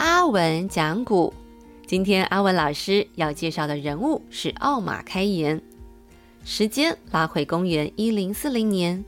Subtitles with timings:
[0.00, 1.30] 阿文讲古。
[1.86, 5.60] 今天阿文老师要介绍的人物是奥马开颜。
[6.42, 9.04] 时间拉回公元一零四零年，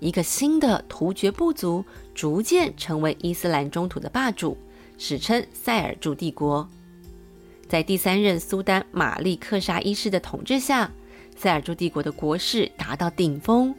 [0.00, 4.58] 一个新的突厥部族逐渐成为伊斯兰中土的霸主，
[4.98, 6.68] 史称塞尔柱帝国。
[7.68, 10.90] 在第三任苏丹玛丽克沙一世的统治下，
[11.36, 13.72] 塞尔柱帝国的国势达到顶峰，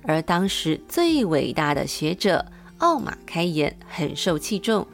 [0.00, 2.42] 而当时最伟大的学者
[2.78, 4.86] 奥马开颜很受器重。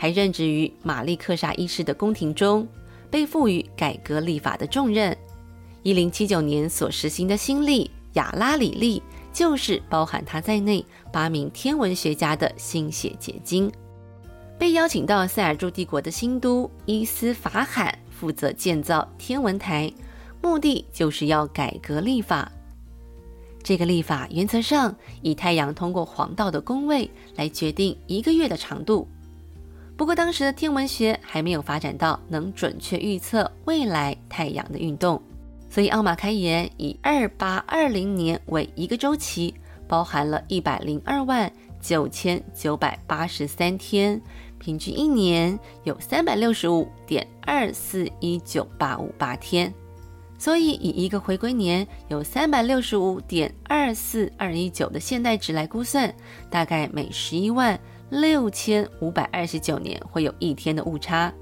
[0.00, 2.66] 还任职于玛丽克沙一世的宫廷中，
[3.10, 5.14] 被赋予改革历法的重任。
[5.82, 10.82] 一零七九年所实行的新历亚拉里历，就是包含他在内
[11.12, 13.70] 八名天文学家的心血结晶。
[14.58, 19.92] 被邀请到塞尔柱帝国的新都伊斯法罕，负责建造天文台，
[20.40, 22.50] 目的就是要改革历法。
[23.62, 29.06] 这个历法原则上以太阳通过黄道的宫位来决定一个月的长度。
[30.00, 35.20] 不过，当时的天文学还没有发展到能准确预测未来太阳的运动，
[35.68, 39.54] 所以奥马开颜以二八二零年为一个周期，
[39.86, 44.18] 包含了一百零二万九千九百八十三天，
[44.58, 49.70] 平均一年有三百六十五点二四一九八五八天，
[50.38, 56.10] 所以以一个回归年有三百六十五点二四二一九的现代值来估算，
[56.48, 57.78] 大概每十一万。
[58.10, 61.32] 六千五百二十九年会有一天的误差，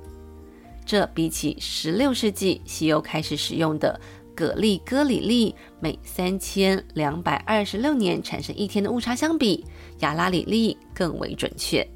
[0.84, 3.98] 这比起十六世纪西欧开始使用的
[4.36, 9.64] 葛利戈里历每三千两百二十六年产生一天的误差相比，
[10.00, 11.86] 亚拉里历更为准确。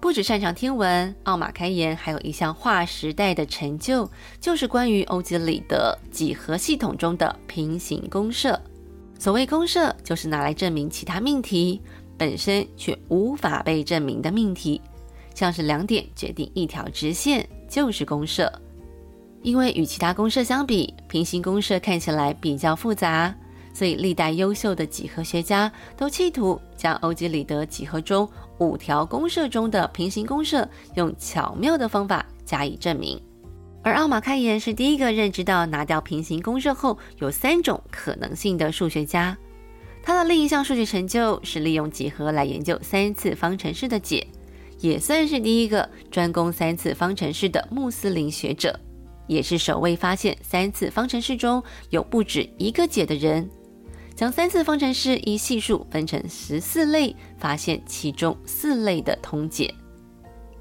[0.00, 4.08] 不止擅长天文，奥马开言还有一项划时代的成就，
[4.40, 8.58] 就是关于欧几里得几何系统中的平行公设。
[9.18, 11.82] 所谓公设，就是拿来证明其他命题。
[12.20, 14.78] 本身却无法被证明的命题，
[15.34, 18.52] 像是两点决定一条直线就是公设。
[19.40, 23.34] 因为与其他公设相比，平行公设看起来比较复杂，
[23.72, 28.28] 所以历代优秀的几何学家都企图将欧几里得几何中
[28.58, 33.18] 五条公设中的平行公设用巧妙的方法加以证明。
[33.82, 39.34] 而奥马开颜是第一个认知到拿掉平行公设后有三种可能性的数学家。
[40.02, 44.26] 他的另一项数学成就是利用几何来研究三次方程式的解，
[44.80, 48.78] 也算是第一个专攻三次方程式的穆斯林学者，
[49.26, 53.48] 也是首位发现三次方程式中有不止一个解的人。
[54.16, 59.72] 将三次方程式依系数分成十四类，发现其中四类的通解。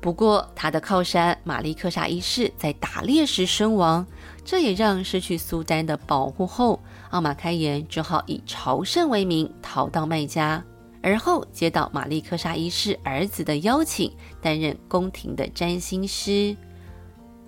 [0.02, 4.06] 不过，他的靠山玛丽克沙一世在打猎时身亡，
[4.46, 6.80] 这也让失去苏丹的保护后，
[7.10, 10.64] 奥马开颜只好以朝圣为名逃到麦加，
[11.04, 14.10] 而后接到玛丽克沙一世儿子的邀请，
[14.42, 16.56] 担任宫廷的占星师，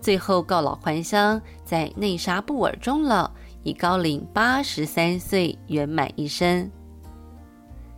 [0.02, 3.32] 最后告老还乡，在内沙布尔终老，
[3.64, 6.70] 以高龄八十三岁圆满一生。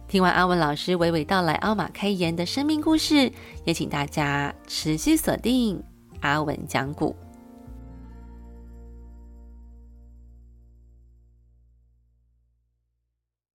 [0.07, 3.31] 听完阿文老师娓娓道来奥马开颜的生命故事，
[3.65, 5.81] 也请大家持续锁定
[6.21, 7.15] 阿文讲古。